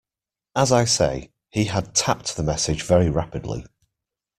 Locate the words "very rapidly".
2.81-3.67